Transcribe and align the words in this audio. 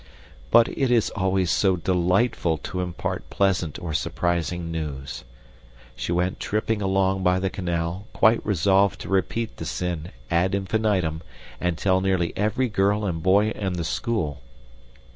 But 0.49 0.67
it 0.69 0.89
is 0.89 1.11
always 1.11 1.51
so 1.51 1.75
delightful 1.75 2.57
to 2.57 2.81
impart 2.81 3.29
pleasant 3.29 3.77
or 3.77 3.93
surprising 3.93 4.71
news! 4.71 5.23
She 5.95 6.11
went 6.11 6.39
tripping 6.39 6.81
along 6.81 7.21
by 7.21 7.37
the 7.37 7.51
canal, 7.51 8.07
quite 8.11 8.43
resolved 8.43 8.99
to 9.01 9.09
repeat 9.09 9.57
the 9.57 9.65
sin, 9.65 10.09
ad 10.31 10.55
infinitum, 10.55 11.21
and 11.59 11.77
tell 11.77 12.01
nearly 12.01 12.33
every 12.35 12.67
girl 12.67 13.05
and 13.05 13.21
boy 13.21 13.49
in 13.51 13.73
the 13.73 13.83
school. 13.83 14.41